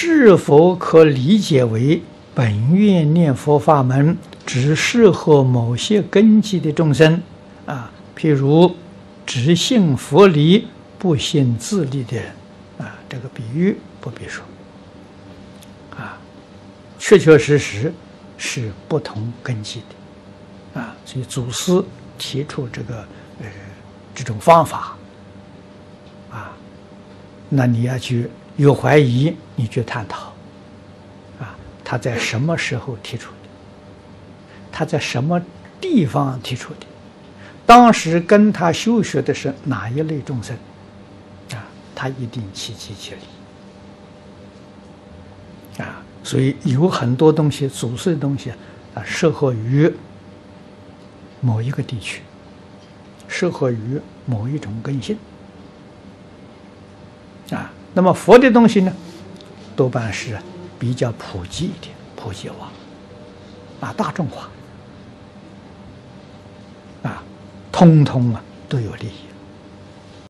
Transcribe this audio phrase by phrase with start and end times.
[0.00, 2.00] 是否可理解为
[2.32, 7.20] 本愿念佛法门只适合某些根基的众生？
[7.66, 7.90] 啊？
[8.16, 8.76] 譬如
[9.26, 10.68] 只信佛理
[11.00, 12.16] 不信自利的
[12.78, 14.44] 啊，这个比喻不必说。
[15.96, 16.16] 啊，
[17.00, 17.92] 确确实实
[18.36, 20.80] 是不同根基的。
[20.80, 21.82] 啊，所以祖师
[22.16, 22.98] 提出这个
[23.40, 23.46] 呃
[24.14, 24.96] 这种方法。
[26.30, 26.52] 啊，
[27.48, 30.32] 那你要去有怀疑，你去探讨
[31.40, 33.36] 啊，他在什么时候提出的？
[34.72, 35.40] 他在什么
[35.80, 36.80] 地方提出的？
[37.64, 40.56] 当时跟他修学的是哪一类众生？
[41.52, 43.14] 啊，他一定契机切
[45.76, 48.50] 理啊，所以有很多东西，祖师的东西
[48.94, 49.92] 啊，适合于
[51.40, 52.22] 某一个地区，
[53.28, 55.16] 适合于某一种根性
[57.52, 57.70] 啊。
[57.94, 58.92] 那么佛的东西呢，
[59.74, 60.38] 多半是
[60.78, 62.70] 比较普及一点，普及化
[63.80, 64.48] 啊，大众化。
[67.02, 67.22] 啊
[67.70, 69.27] 通通啊都有利益。